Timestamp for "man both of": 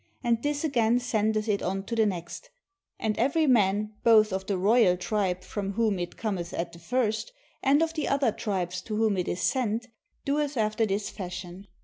3.45-4.47